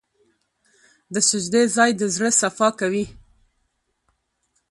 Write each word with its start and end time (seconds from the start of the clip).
د 1.13 1.15
سجدې 1.29 1.63
ځای 1.75 1.91
د 1.99 2.01
زړه 2.15 2.29
صفا 2.41 2.69
کوي. 2.79 3.05